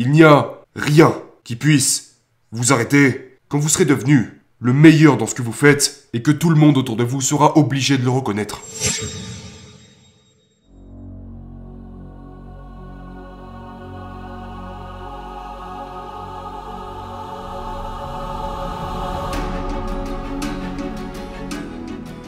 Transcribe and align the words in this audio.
Il 0.00 0.12
n'y 0.12 0.22
a 0.22 0.60
rien 0.76 1.12
qui 1.42 1.56
puisse 1.56 2.20
vous 2.52 2.72
arrêter 2.72 3.36
quand 3.48 3.58
vous 3.58 3.68
serez 3.68 3.84
devenu 3.84 4.40
le 4.60 4.72
meilleur 4.72 5.16
dans 5.16 5.26
ce 5.26 5.34
que 5.34 5.42
vous 5.42 5.52
faites 5.52 6.08
et 6.12 6.22
que 6.22 6.30
tout 6.30 6.50
le 6.50 6.54
monde 6.54 6.78
autour 6.78 6.94
de 6.94 7.02
vous 7.02 7.20
sera 7.20 7.58
obligé 7.58 7.98
de 7.98 8.04
le 8.04 8.10
reconnaître. 8.10 8.60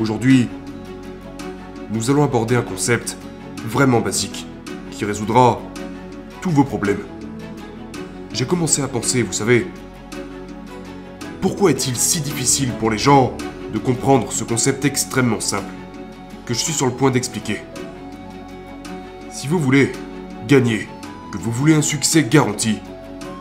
Aujourd'hui, 0.00 0.48
nous 1.90 2.08
allons 2.08 2.24
aborder 2.24 2.56
un 2.56 2.62
concept 2.62 3.18
vraiment 3.66 4.00
basique 4.00 4.46
qui 4.90 5.04
résoudra 5.04 5.60
tous 6.40 6.50
vos 6.50 6.64
problèmes. 6.64 7.17
J'ai 8.38 8.46
commencé 8.46 8.82
à 8.82 8.86
penser, 8.86 9.24
vous 9.24 9.32
savez, 9.32 9.66
pourquoi 11.40 11.72
est-il 11.72 11.96
si 11.96 12.20
difficile 12.20 12.70
pour 12.78 12.88
les 12.88 12.96
gens 12.96 13.36
de 13.74 13.80
comprendre 13.80 14.30
ce 14.30 14.44
concept 14.44 14.84
extrêmement 14.84 15.40
simple 15.40 15.72
que 16.46 16.54
je 16.54 16.60
suis 16.60 16.72
sur 16.72 16.86
le 16.86 16.92
point 16.92 17.10
d'expliquer. 17.10 17.62
Si 19.32 19.48
vous 19.48 19.58
voulez 19.58 19.90
gagner, 20.46 20.86
que 21.32 21.38
vous 21.38 21.50
voulez 21.50 21.74
un 21.74 21.82
succès 21.82 22.22
garanti, 22.22 22.78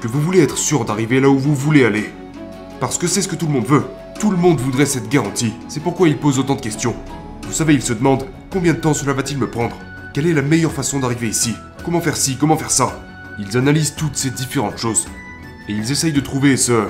que 0.00 0.08
vous 0.08 0.22
voulez 0.22 0.40
être 0.40 0.56
sûr 0.56 0.86
d'arriver 0.86 1.20
là 1.20 1.28
où 1.28 1.38
vous 1.38 1.54
voulez 1.54 1.84
aller, 1.84 2.10
parce 2.80 2.96
que 2.96 3.06
c'est 3.06 3.20
ce 3.20 3.28
que 3.28 3.36
tout 3.36 3.48
le 3.48 3.52
monde 3.52 3.66
veut, 3.66 3.84
tout 4.18 4.30
le 4.30 4.38
monde 4.38 4.60
voudrait 4.60 4.86
cette 4.86 5.10
garantie, 5.10 5.52
c'est 5.68 5.82
pourquoi 5.82 6.08
il 6.08 6.16
pose 6.16 6.38
autant 6.38 6.54
de 6.54 6.62
questions. 6.62 6.96
Vous 7.42 7.52
savez, 7.52 7.74
il 7.74 7.82
se 7.82 7.92
demande 7.92 8.24
combien 8.50 8.72
de 8.72 8.78
temps 8.78 8.94
cela 8.94 9.12
va-t-il 9.12 9.36
me 9.36 9.50
prendre? 9.50 9.76
Quelle 10.14 10.26
est 10.26 10.32
la 10.32 10.40
meilleure 10.40 10.72
façon 10.72 11.00
d'arriver 11.00 11.28
ici? 11.28 11.52
Comment 11.84 12.00
faire 12.00 12.16
ci? 12.16 12.38
Comment 12.38 12.56
faire 12.56 12.70
ça? 12.70 13.05
Ils 13.38 13.56
analysent 13.56 13.94
toutes 13.94 14.16
ces 14.16 14.30
différentes 14.30 14.78
choses. 14.78 15.06
Et 15.68 15.72
ils 15.72 15.90
essayent 15.92 16.12
de 16.12 16.20
trouver 16.20 16.56
ce... 16.56 16.86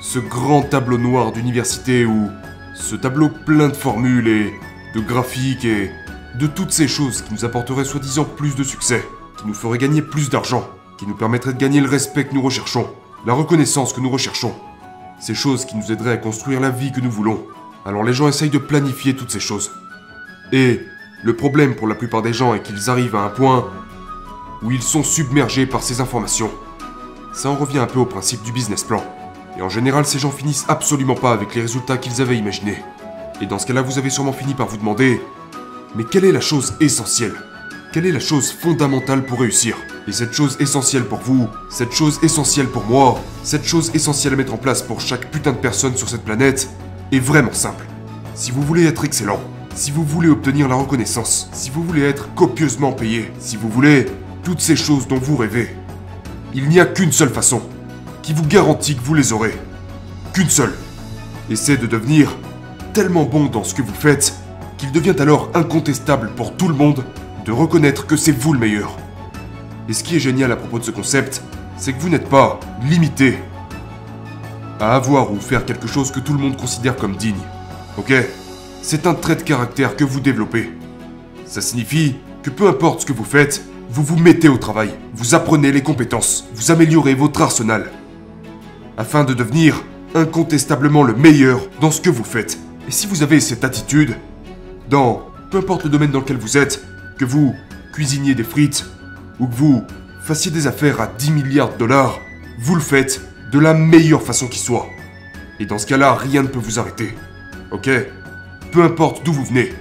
ce 0.00 0.18
grand 0.18 0.62
tableau 0.62 0.98
noir 0.98 1.32
d'université 1.32 2.04
ou... 2.04 2.28
ce 2.74 2.96
tableau 2.96 3.28
plein 3.28 3.68
de 3.68 3.74
formules 3.74 4.28
et 4.28 4.52
de 4.94 5.00
graphiques 5.00 5.64
et 5.64 5.90
de 6.38 6.46
toutes 6.46 6.72
ces 6.72 6.88
choses 6.88 7.22
qui 7.22 7.32
nous 7.32 7.44
apporteraient 7.44 7.84
soi-disant 7.84 8.24
plus 8.24 8.56
de 8.56 8.64
succès, 8.64 9.04
qui 9.38 9.46
nous 9.46 9.54
feraient 9.54 9.78
gagner 9.78 10.02
plus 10.02 10.30
d'argent, 10.30 10.68
qui 10.98 11.06
nous 11.06 11.14
permettraient 11.14 11.52
de 11.52 11.58
gagner 11.58 11.80
le 11.80 11.88
respect 11.88 12.24
que 12.26 12.34
nous 12.34 12.42
recherchons, 12.42 12.88
la 13.26 13.32
reconnaissance 13.32 13.92
que 13.92 14.00
nous 14.00 14.10
recherchons. 14.10 14.54
Ces 15.20 15.34
choses 15.34 15.64
qui 15.64 15.76
nous 15.76 15.92
aideraient 15.92 16.12
à 16.12 16.16
construire 16.16 16.60
la 16.60 16.70
vie 16.70 16.92
que 16.92 17.00
nous 17.00 17.10
voulons. 17.10 17.42
Alors 17.86 18.02
les 18.02 18.12
gens 18.12 18.28
essayent 18.28 18.50
de 18.50 18.58
planifier 18.58 19.14
toutes 19.14 19.30
ces 19.30 19.40
choses. 19.40 19.70
Et 20.52 20.80
le 21.22 21.36
problème 21.36 21.74
pour 21.74 21.86
la 21.86 21.94
plupart 21.94 22.22
des 22.22 22.32
gens 22.32 22.54
est 22.54 22.62
qu'ils 22.62 22.90
arrivent 22.90 23.16
à 23.16 23.22
un 23.22 23.30
point 23.30 23.70
où 24.64 24.70
ils 24.70 24.82
sont 24.82 25.04
submergés 25.04 25.66
par 25.66 25.82
ces 25.82 26.00
informations. 26.00 26.50
Ça 27.34 27.50
en 27.50 27.56
revient 27.56 27.78
un 27.78 27.86
peu 27.86 27.98
au 27.98 28.06
principe 28.06 28.42
du 28.42 28.50
business 28.50 28.82
plan. 28.82 29.04
Et 29.58 29.62
en 29.62 29.68
général, 29.68 30.06
ces 30.06 30.18
gens 30.18 30.30
finissent 30.30 30.64
absolument 30.68 31.14
pas 31.14 31.32
avec 31.32 31.54
les 31.54 31.60
résultats 31.60 31.98
qu'ils 31.98 32.22
avaient 32.22 32.38
imaginés. 32.38 32.82
Et 33.40 33.46
dans 33.46 33.58
ce 33.58 33.66
cas-là, 33.66 33.82
vous 33.82 33.98
avez 33.98 34.10
sûrement 34.10 34.32
fini 34.32 34.54
par 34.54 34.66
vous 34.66 34.78
demander 34.78 35.20
Mais 35.94 36.04
quelle 36.04 36.24
est 36.24 36.32
la 36.32 36.40
chose 36.40 36.74
essentielle? 36.80 37.34
Quelle 37.92 38.06
est 38.06 38.12
la 38.12 38.20
chose 38.20 38.50
fondamentale 38.50 39.24
pour 39.24 39.40
réussir? 39.40 39.76
Et 40.08 40.12
cette 40.12 40.32
chose 40.32 40.56
essentielle 40.58 41.04
pour 41.04 41.20
vous, 41.20 41.48
cette 41.70 41.92
chose 41.92 42.18
essentielle 42.22 42.66
pour 42.66 42.84
moi, 42.84 43.20
cette 43.42 43.64
chose 43.64 43.90
essentielle 43.94 44.32
à 44.32 44.36
mettre 44.36 44.54
en 44.54 44.58
place 44.58 44.82
pour 44.82 45.00
chaque 45.00 45.30
putain 45.30 45.52
de 45.52 45.58
personne 45.58 45.96
sur 45.96 46.08
cette 46.08 46.24
planète, 46.24 46.68
est 47.12 47.20
vraiment 47.20 47.52
simple. 47.52 47.84
Si 48.34 48.50
vous 48.50 48.62
voulez 48.62 48.84
être 48.84 49.04
excellent, 49.04 49.40
si 49.74 49.90
vous 49.90 50.04
voulez 50.04 50.28
obtenir 50.28 50.68
la 50.68 50.74
reconnaissance, 50.74 51.48
si 51.52 51.70
vous 51.70 51.84
voulez 51.84 52.02
être 52.02 52.34
copieusement 52.34 52.92
payé, 52.92 53.32
si 53.38 53.56
vous 53.56 53.68
voulez 53.68 54.06
toutes 54.44 54.60
ces 54.60 54.76
choses 54.76 55.08
dont 55.08 55.18
vous 55.18 55.36
rêvez, 55.36 55.74
il 56.54 56.68
n'y 56.68 56.78
a 56.78 56.84
qu'une 56.84 57.12
seule 57.12 57.30
façon 57.30 57.62
qui 58.22 58.34
vous 58.34 58.46
garantit 58.46 58.94
que 58.94 59.02
vous 59.02 59.14
les 59.14 59.32
aurez. 59.32 59.58
Qu'une 60.34 60.50
seule. 60.50 60.74
Et 61.50 61.56
c'est 61.56 61.78
de 61.78 61.86
devenir 61.86 62.36
tellement 62.92 63.24
bon 63.24 63.46
dans 63.46 63.64
ce 63.64 63.74
que 63.74 63.82
vous 63.82 63.94
faites 63.94 64.34
qu'il 64.76 64.92
devient 64.92 65.16
alors 65.18 65.50
incontestable 65.54 66.30
pour 66.36 66.56
tout 66.56 66.68
le 66.68 66.74
monde 66.74 67.04
de 67.46 67.52
reconnaître 67.52 68.06
que 68.06 68.16
c'est 68.16 68.32
vous 68.32 68.52
le 68.52 68.58
meilleur. 68.58 68.96
Et 69.88 69.94
ce 69.94 70.04
qui 70.04 70.16
est 70.16 70.20
génial 70.20 70.52
à 70.52 70.56
propos 70.56 70.78
de 70.78 70.84
ce 70.84 70.90
concept, 70.90 71.42
c'est 71.76 71.92
que 71.92 72.00
vous 72.00 72.08
n'êtes 72.10 72.28
pas 72.28 72.60
limité 72.82 73.38
à 74.78 74.94
avoir 74.94 75.32
ou 75.32 75.40
faire 75.40 75.64
quelque 75.64 75.88
chose 75.88 76.10
que 76.10 76.20
tout 76.20 76.34
le 76.34 76.38
monde 76.38 76.56
considère 76.56 76.96
comme 76.96 77.16
digne. 77.16 77.34
Ok? 77.96 78.12
C'est 78.82 79.06
un 79.06 79.14
trait 79.14 79.36
de 79.36 79.42
caractère 79.42 79.96
que 79.96 80.04
vous 80.04 80.20
développez. 80.20 80.70
Ça 81.46 81.62
signifie 81.62 82.16
que 82.42 82.50
peu 82.50 82.68
importe 82.68 83.00
ce 83.00 83.06
que 83.06 83.12
vous 83.12 83.24
faites, 83.24 83.64
vous 83.90 84.02
vous 84.02 84.16
mettez 84.16 84.48
au 84.48 84.56
travail, 84.56 84.90
vous 85.14 85.34
apprenez 85.34 85.72
les 85.72 85.82
compétences, 85.82 86.46
vous 86.54 86.70
améliorez 86.70 87.14
votre 87.14 87.42
arsenal, 87.42 87.90
afin 88.96 89.24
de 89.24 89.34
devenir 89.34 89.82
incontestablement 90.14 91.02
le 91.02 91.14
meilleur 91.14 91.60
dans 91.80 91.90
ce 91.90 92.00
que 92.00 92.10
vous 92.10 92.24
faites. 92.24 92.58
Et 92.88 92.90
si 92.90 93.06
vous 93.06 93.22
avez 93.22 93.40
cette 93.40 93.64
attitude, 93.64 94.16
dans 94.88 95.22
peu 95.50 95.58
importe 95.58 95.84
le 95.84 95.90
domaine 95.90 96.10
dans 96.10 96.20
lequel 96.20 96.36
vous 96.36 96.56
êtes, 96.56 96.84
que 97.18 97.24
vous 97.24 97.54
cuisiniez 97.92 98.34
des 98.34 98.44
frites, 98.44 98.86
ou 99.38 99.46
que 99.46 99.54
vous 99.54 99.84
fassiez 100.22 100.50
des 100.50 100.66
affaires 100.66 101.00
à 101.00 101.06
10 101.06 101.30
milliards 101.30 101.72
de 101.72 101.78
dollars, 101.78 102.18
vous 102.58 102.74
le 102.74 102.80
faites 102.80 103.20
de 103.52 103.58
la 103.58 103.74
meilleure 103.74 104.22
façon 104.22 104.48
qui 104.48 104.58
soit. 104.58 104.86
Et 105.60 105.66
dans 105.66 105.78
ce 105.78 105.86
cas-là, 105.86 106.14
rien 106.14 106.42
ne 106.42 106.48
peut 106.48 106.58
vous 106.58 106.78
arrêter. 106.78 107.14
Ok? 107.70 107.88
Peu 108.72 108.82
importe 108.82 109.24
d'où 109.24 109.32
vous 109.32 109.44
venez, 109.44 109.72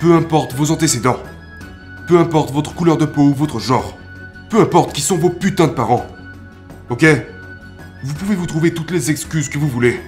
peu 0.00 0.14
importe 0.14 0.54
vos 0.54 0.70
antécédents, 0.70 1.18
peu 2.06 2.18
importe 2.18 2.52
votre 2.52 2.74
couleur 2.74 2.96
de 2.96 3.04
peau 3.04 3.22
ou 3.22 3.34
votre 3.34 3.58
genre, 3.58 3.98
peu 4.48 4.60
importe 4.60 4.92
qui 4.92 5.00
sont 5.00 5.16
vos 5.16 5.30
putains 5.30 5.66
de 5.66 5.72
parents. 5.72 6.06
Ok? 6.88 7.04
Vous 8.04 8.14
pouvez 8.14 8.36
vous 8.36 8.46
trouver 8.46 8.72
toutes 8.72 8.92
les 8.92 9.10
excuses 9.10 9.48
que 9.48 9.58
vous 9.58 9.68
voulez. 9.68 10.00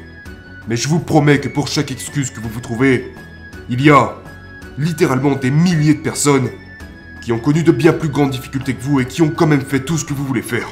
Mais 0.68 0.76
je 0.76 0.86
vous 0.86 1.00
promets 1.00 1.40
que 1.40 1.48
pour 1.48 1.66
chaque 1.66 1.90
excuse 1.90 2.30
que 2.30 2.40
vous 2.40 2.48
vous 2.48 2.60
trouvez, 2.60 3.12
il 3.68 3.82
y 3.82 3.90
a 3.90 4.14
littéralement 4.76 5.34
des 5.34 5.50
milliers 5.50 5.94
de 5.94 6.02
personnes 6.02 6.48
qui 7.22 7.32
ont 7.32 7.40
connu 7.40 7.64
de 7.64 7.72
bien 7.72 7.92
plus 7.92 8.08
grandes 8.08 8.30
difficultés 8.30 8.74
que 8.74 8.82
vous 8.82 9.00
et 9.00 9.06
qui 9.06 9.22
ont 9.22 9.30
quand 9.30 9.46
même 9.48 9.62
fait 9.62 9.80
tout 9.80 9.98
ce 9.98 10.04
que 10.04 10.14
vous 10.14 10.24
voulez 10.24 10.42
faire. 10.42 10.68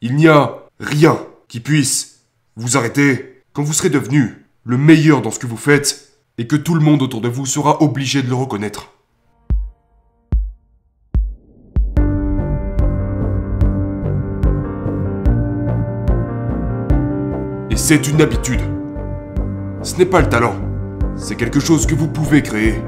Il 0.00 0.16
n'y 0.16 0.26
a 0.26 0.56
rien 0.80 1.16
qui 1.46 1.60
puisse 1.60 2.22
vous 2.56 2.76
arrêter 2.76 3.44
quand 3.52 3.62
vous 3.62 3.72
serez 3.72 3.90
devenu 3.90 4.46
le 4.64 4.78
meilleur 4.78 5.22
dans 5.22 5.30
ce 5.30 5.38
que 5.38 5.46
vous 5.46 5.56
faites 5.56 6.09
et 6.40 6.46
que 6.46 6.56
tout 6.56 6.72
le 6.72 6.80
monde 6.80 7.02
autour 7.02 7.20
de 7.20 7.28
vous 7.28 7.44
sera 7.44 7.82
obligé 7.82 8.22
de 8.22 8.28
le 8.30 8.34
reconnaître. 8.34 8.94
Et 17.70 17.76
c'est 17.76 18.08
une 18.08 18.22
habitude. 18.22 18.62
Ce 19.82 19.96
n'est 19.96 20.06
pas 20.06 20.22
le 20.22 20.30
talent. 20.30 20.54
C'est 21.14 21.36
quelque 21.36 21.60
chose 21.60 21.84
que 21.84 21.94
vous 21.94 22.08
pouvez 22.08 22.42
créer. 22.42 22.82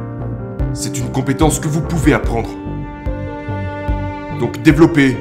C'est 0.73 0.97
une 0.97 1.13
compétence 1.13 1.61
que 1.61 1.69
vous 1.69 1.83
pouvez 1.83 2.15
apprendre. 2.15 2.49
Donc 4.41 4.63
développez 4.63 5.15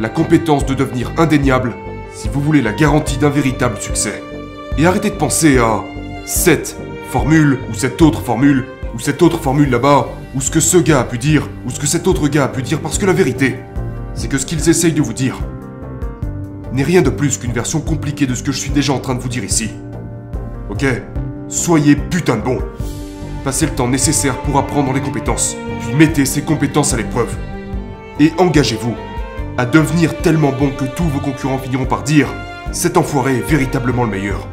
la 0.00 0.08
compétence 0.08 0.66
de 0.66 0.74
devenir 0.74 1.12
indéniable 1.16 1.76
si 2.12 2.28
vous 2.28 2.40
voulez 2.40 2.60
la 2.60 2.72
garantie 2.72 3.18
d'un 3.18 3.30
véritable 3.30 3.78
succès. 3.78 4.20
Et 4.78 4.84
arrêtez 4.84 5.10
de 5.10 5.14
penser 5.14 5.58
à 5.58 5.84
cette 6.26 6.76
formule 7.08 7.58
ou 7.70 7.74
cette 7.74 8.00
autre 8.02 8.20
formule 8.20 8.66
ou 8.94 8.98
cette 8.98 9.22
autre 9.22 9.38
formule 9.38 9.70
là-bas 9.70 10.08
ou 10.34 10.40
ce 10.40 10.50
que 10.50 10.60
ce 10.60 10.76
gars 10.76 11.00
a 11.00 11.04
pu 11.04 11.18
dire 11.18 11.48
ou 11.66 11.70
ce 11.70 11.80
que 11.80 11.86
cet 11.86 12.06
autre 12.06 12.28
gars 12.28 12.44
a 12.44 12.48
pu 12.48 12.62
dire 12.62 12.80
parce 12.80 12.98
que 12.98 13.06
la 13.06 13.12
vérité, 13.12 13.56
c'est 14.14 14.28
que 14.28 14.38
ce 14.38 14.44
qu'ils 14.44 14.68
essayent 14.68 14.92
de 14.92 15.02
vous 15.02 15.14
dire 15.14 15.38
n'est 16.72 16.82
rien 16.82 17.00
de 17.00 17.10
plus 17.10 17.38
qu'une 17.38 17.52
version 17.52 17.80
compliquée 17.80 18.26
de 18.26 18.34
ce 18.34 18.42
que 18.42 18.52
je 18.52 18.58
suis 18.58 18.70
déjà 18.70 18.92
en 18.92 18.98
train 18.98 19.14
de 19.14 19.20
vous 19.20 19.28
dire 19.28 19.42
ici. 19.42 19.70
Ok? 20.68 20.84
Soyez 21.48 21.96
putain 21.96 22.36
de 22.36 22.42
bon. 22.42 22.58
Passez 23.42 23.64
le 23.64 23.72
temps 23.72 23.88
nécessaire 23.88 24.36
pour 24.42 24.58
apprendre 24.58 24.92
les 24.92 25.00
compétences, 25.00 25.56
puis 25.80 25.94
mettez 25.94 26.26
ces 26.26 26.42
compétences 26.42 26.92
à 26.92 26.98
l'épreuve. 26.98 27.34
Et 28.20 28.32
engagez-vous 28.36 28.94
à 29.56 29.64
devenir 29.64 30.16
tellement 30.18 30.52
bon 30.52 30.70
que 30.70 30.84
tous 30.84 31.04
vos 31.04 31.20
concurrents 31.20 31.58
finiront 31.58 31.86
par 31.86 32.02
dire 32.02 32.28
cet 32.70 32.98
enfoiré 32.98 33.38
est 33.38 33.48
véritablement 33.48 34.04
le 34.04 34.10
meilleur. 34.10 34.46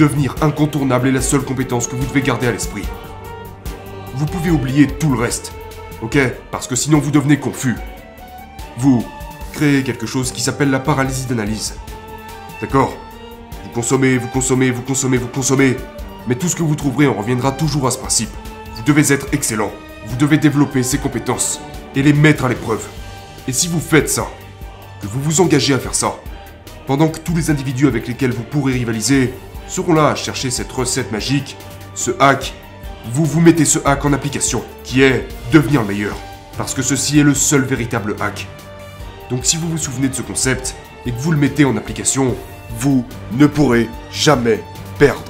Devenir 0.00 0.34
incontournable 0.40 1.08
est 1.08 1.12
la 1.12 1.20
seule 1.20 1.42
compétence 1.42 1.86
que 1.86 1.94
vous 1.94 2.06
devez 2.06 2.22
garder 2.22 2.46
à 2.46 2.52
l'esprit. 2.52 2.84
Vous 4.14 4.24
pouvez 4.24 4.50
oublier 4.50 4.86
tout 4.86 5.12
le 5.12 5.18
reste, 5.18 5.52
ok? 6.00 6.16
Parce 6.50 6.66
que 6.66 6.74
sinon 6.74 7.00
vous 7.00 7.10
devenez 7.10 7.38
confus. 7.38 7.76
Vous 8.78 9.04
créez 9.52 9.82
quelque 9.82 10.06
chose 10.06 10.32
qui 10.32 10.40
s'appelle 10.40 10.70
la 10.70 10.80
paralysie 10.80 11.26
d'analyse. 11.26 11.74
D'accord? 12.62 12.96
Vous 13.62 13.68
consommez, 13.74 14.16
vous 14.16 14.28
consommez, 14.28 14.70
vous 14.70 14.80
consommez, 14.80 15.18
vous 15.18 15.28
consommez, 15.28 15.76
mais 16.26 16.34
tout 16.34 16.48
ce 16.48 16.56
que 16.56 16.62
vous 16.62 16.76
trouverez 16.76 17.06
en 17.06 17.12
reviendra 17.12 17.52
toujours 17.52 17.86
à 17.86 17.90
ce 17.90 17.98
principe. 17.98 18.30
Vous 18.76 18.82
devez 18.84 19.12
être 19.12 19.26
excellent. 19.32 19.70
Vous 20.06 20.16
devez 20.16 20.38
développer 20.38 20.82
ces 20.82 20.96
compétences 20.96 21.60
et 21.94 22.02
les 22.02 22.14
mettre 22.14 22.46
à 22.46 22.48
l'épreuve. 22.48 22.86
Et 23.46 23.52
si 23.52 23.68
vous 23.68 23.80
faites 23.80 24.08
ça, 24.08 24.26
que 25.02 25.06
vous 25.06 25.20
vous 25.20 25.42
engagez 25.42 25.74
à 25.74 25.78
faire 25.78 25.94
ça, 25.94 26.14
pendant 26.86 27.08
que 27.08 27.18
tous 27.18 27.36
les 27.36 27.50
individus 27.50 27.86
avec 27.86 28.08
lesquels 28.08 28.32
vous 28.32 28.44
pourrez 28.44 28.72
rivaliser 28.72 29.34
seront 29.70 29.94
là 29.94 30.08
à 30.08 30.14
chercher 30.14 30.50
cette 30.50 30.70
recette 30.72 31.12
magique, 31.12 31.56
ce 31.94 32.10
hack, 32.18 32.52
vous 33.12 33.24
vous 33.24 33.40
mettez 33.40 33.64
ce 33.64 33.78
hack 33.84 34.04
en 34.04 34.12
application, 34.12 34.62
qui 34.84 35.02
est 35.02 35.26
devenir 35.52 35.82
le 35.82 35.88
meilleur. 35.88 36.16
Parce 36.58 36.74
que 36.74 36.82
ceci 36.82 37.20
est 37.20 37.22
le 37.22 37.34
seul 37.34 37.62
véritable 37.62 38.16
hack. 38.20 38.46
Donc 39.30 39.46
si 39.46 39.56
vous 39.56 39.68
vous 39.68 39.78
souvenez 39.78 40.08
de 40.08 40.14
ce 40.14 40.22
concept 40.22 40.74
et 41.06 41.12
que 41.12 41.18
vous 41.18 41.30
le 41.30 41.38
mettez 41.38 41.64
en 41.64 41.76
application, 41.76 42.36
vous 42.78 43.06
ne 43.32 43.46
pourrez 43.46 43.88
jamais 44.10 44.60
perdre. 44.98 45.29